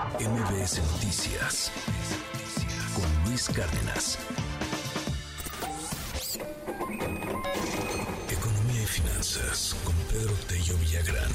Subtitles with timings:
[0.00, 1.70] MBS Noticias
[2.94, 4.18] con Luis Cárdenas.
[8.30, 11.30] Economía y finanzas con Pedro Tello Villagrán.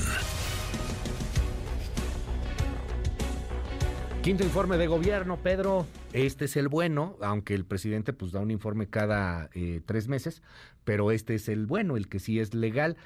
[4.23, 5.85] Quinto informe de gobierno, Pedro.
[6.13, 10.41] Este es el bueno, aunque el presidente pues da un informe cada eh, tres meses,
[10.83, 12.97] pero este es el bueno, el que sí es legal.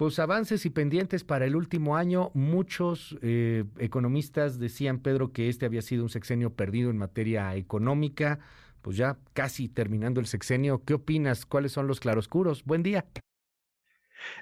[0.00, 2.30] Pues avances y pendientes para el último año.
[2.32, 8.38] Muchos eh, economistas decían, Pedro, que este había sido un sexenio perdido en materia económica.
[8.80, 10.86] Pues ya casi terminando el sexenio.
[10.86, 11.44] ¿Qué opinas?
[11.44, 12.64] ¿Cuáles son los claroscuros?
[12.64, 13.04] Buen día.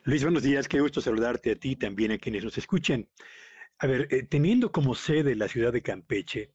[0.05, 0.69] Luis, buenos días.
[0.69, 3.09] Qué gusto saludarte a ti y también a quienes nos escuchen.
[3.80, 6.52] A ver, eh, teniendo como sede la ciudad de Campeche,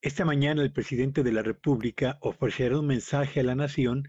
[0.00, 4.08] esta mañana el presidente de la República ofrecerá un mensaje a la nación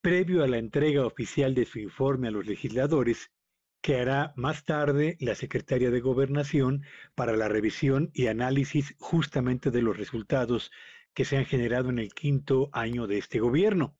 [0.00, 3.32] previo a la entrega oficial de su informe a los legisladores
[3.80, 6.84] que hará más tarde la Secretaria de Gobernación
[7.14, 10.70] para la revisión y análisis justamente de los resultados
[11.14, 13.96] que se han generado en el quinto año de este gobierno.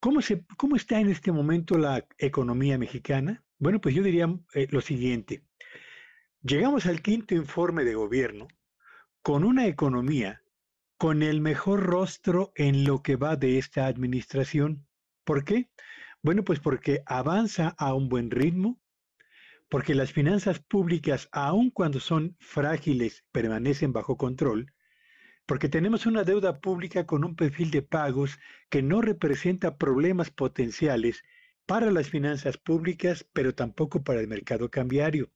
[0.00, 3.44] ¿Cómo, se, cómo está en este momento la economía mexicana?
[3.58, 5.44] Bueno, pues yo diría eh, lo siguiente.
[6.42, 8.48] Llegamos al quinto informe de gobierno
[9.22, 10.42] con una economía
[10.98, 14.86] con el mejor rostro en lo que va de esta administración.
[15.24, 15.70] ¿Por qué?
[16.22, 18.80] Bueno, pues porque avanza a un buen ritmo,
[19.72, 24.70] porque las finanzas públicas, aun cuando son frágiles, permanecen bajo control,
[25.46, 31.22] porque tenemos una deuda pública con un perfil de pagos que no representa problemas potenciales
[31.64, 35.30] para las finanzas públicas, pero tampoco para el mercado cambiario.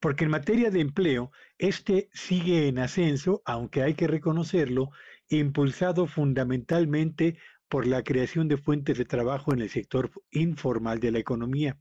[0.00, 4.92] Porque en materia de empleo, este sigue en ascenso, aunque hay que reconocerlo,
[5.28, 7.36] impulsado fundamentalmente
[7.68, 11.78] por la creación de fuentes de trabajo en el sector informal de la economía.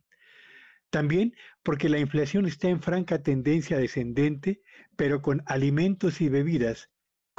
[0.89, 4.61] También porque la inflación está en franca tendencia descendente,
[4.95, 6.89] pero con alimentos y bebidas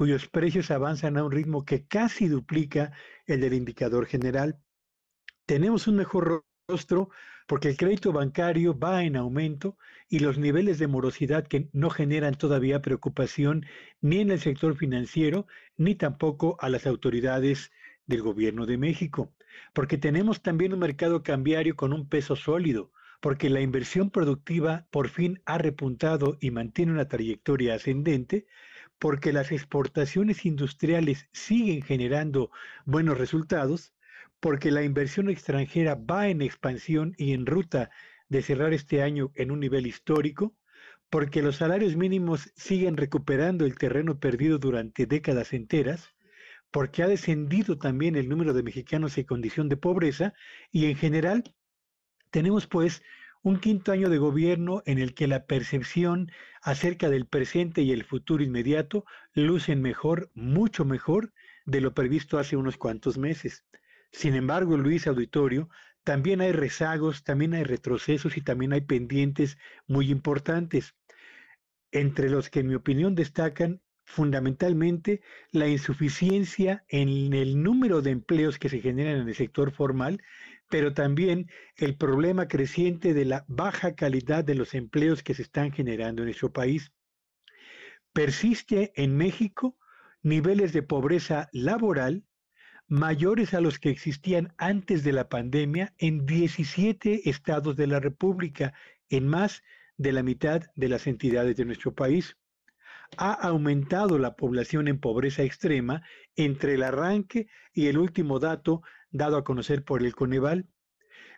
[0.00, 2.90] cuyos precios avanzan a un ritmo que casi duplica
[3.26, 4.58] el del indicador general.
[5.44, 7.10] Tenemos un mejor rostro
[7.46, 9.76] porque el crédito bancario va en aumento
[10.08, 13.66] y los niveles de morosidad que no generan todavía preocupación
[14.00, 15.46] ni en el sector financiero
[15.76, 17.70] ni tampoco a las autoridades
[18.06, 19.34] del gobierno de México,
[19.74, 25.08] porque tenemos también un mercado cambiario con un peso sólido, porque la inversión productiva por
[25.08, 28.46] fin ha repuntado y mantiene una trayectoria ascendente,
[28.98, 32.50] porque las exportaciones industriales siguen generando
[32.84, 33.94] buenos resultados,
[34.40, 37.90] porque la inversión extranjera va en expansión y en ruta
[38.28, 40.54] de cerrar este año en un nivel histórico,
[41.10, 46.14] porque los salarios mínimos siguen recuperando el terreno perdido durante décadas enteras,
[46.70, 50.32] porque ha descendido también el número de mexicanos en condición de pobreza
[50.70, 51.42] y en general
[52.30, 53.02] tenemos pues
[53.42, 56.30] un quinto año de gobierno en el que la percepción
[56.62, 61.32] acerca del presente y el futuro inmediato lucen mejor, mucho mejor
[61.64, 63.64] de lo previsto hace unos cuantos meses.
[64.12, 65.70] Sin embargo, Luis Auditorio,
[66.04, 70.94] también hay rezagos, también hay retrocesos y también hay pendientes muy importantes,
[71.92, 78.58] entre los que en mi opinión destacan fundamentalmente la insuficiencia en el número de empleos
[78.58, 80.20] que se generan en el sector formal,
[80.70, 85.72] pero también el problema creciente de la baja calidad de los empleos que se están
[85.72, 86.92] generando en nuestro país.
[88.12, 89.76] Persiste en México
[90.22, 92.24] niveles de pobreza laboral
[92.86, 98.72] mayores a los que existían antes de la pandemia en 17 estados de la República,
[99.08, 99.62] en más
[99.96, 102.36] de la mitad de las entidades de nuestro país
[103.16, 106.02] ha aumentado la población en pobreza extrema
[106.36, 110.68] entre el arranque y el último dato dado a conocer por el Coneval.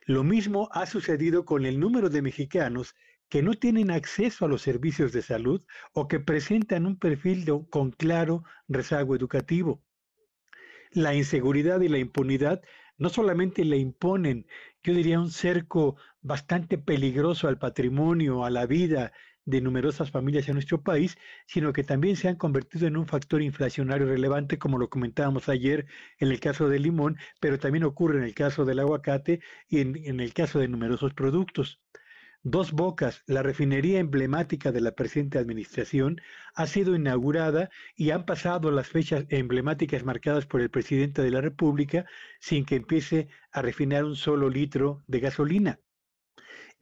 [0.04, 2.94] Lo mismo ha sucedido con el número de mexicanos
[3.28, 7.90] que no tienen acceso a los servicios de salud o que presentan un perfil con
[7.90, 9.82] claro rezago educativo.
[10.90, 12.60] La inseguridad y la impunidad
[12.98, 14.46] no solamente le imponen,
[14.82, 19.12] yo diría, un cerco bastante peligroso al patrimonio, a la vida
[19.44, 21.16] de numerosas familias en nuestro país,
[21.46, 25.86] sino que también se han convertido en un factor inflacionario relevante, como lo comentábamos ayer
[26.18, 29.96] en el caso del limón, pero también ocurre en el caso del aguacate y en,
[30.04, 31.80] en el caso de numerosos productos.
[32.44, 36.20] Dos Bocas, la refinería emblemática de la presente administración,
[36.54, 41.40] ha sido inaugurada y han pasado las fechas emblemáticas marcadas por el presidente de la
[41.40, 42.04] República
[42.40, 45.78] sin que empiece a refinar un solo litro de gasolina.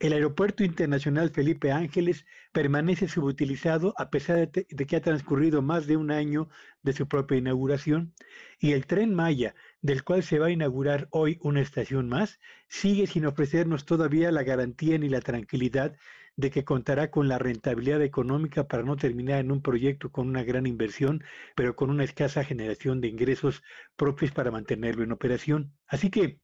[0.01, 5.95] El Aeropuerto Internacional Felipe Ángeles permanece subutilizado a pesar de, que ha transcurrido más de
[5.95, 6.49] un año
[6.81, 8.11] de su propia inauguración
[8.57, 9.53] y el tren Maya,
[9.83, 14.41] del cual se va a inaugurar hoy una estación más, sigue sin ofrecernos todavía la
[14.41, 15.95] garantía ni la tranquilidad
[16.35, 20.41] de que contará con la rentabilidad económica para no terminar en un proyecto con una
[20.41, 21.23] gran inversión,
[21.55, 23.61] pero con una escasa generación de ingresos
[23.95, 25.75] propios para mantenerlo en operación.
[25.85, 26.39] Así que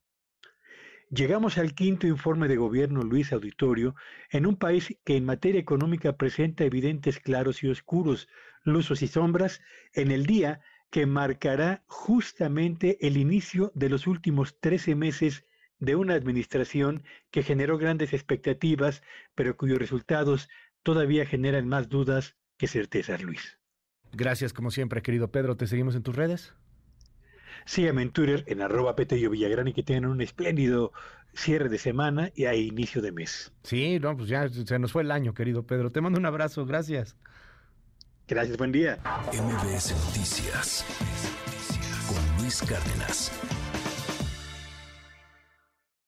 [1.10, 3.94] Llegamos al quinto informe de gobierno Luis Auditorio
[4.30, 8.28] en un país que en materia económica presenta evidentes claros y oscuros,
[8.62, 9.62] luzos y sombras,
[9.94, 10.60] en el día
[10.90, 15.46] que marcará justamente el inicio de los últimos 13 meses
[15.78, 19.02] de una administración que generó grandes expectativas,
[19.34, 20.50] pero cuyos resultados
[20.82, 23.58] todavía generan más dudas que certezas, Luis.
[24.12, 25.56] Gracias, como siempre, querido Pedro.
[25.56, 26.54] ¿Te seguimos en tus redes?
[27.68, 30.90] Síganme en Twitter en arroba Petello Villagrán y que tengan un espléndido
[31.34, 33.52] cierre de semana y a inicio de mes.
[33.62, 35.92] Sí, no, pues ya se nos fue el año, querido Pedro.
[35.92, 37.14] Te mando un abrazo, gracias.
[38.26, 38.96] Gracias, buen día.
[39.34, 40.82] MBS Noticias
[42.08, 43.30] con Luis Cárdenas.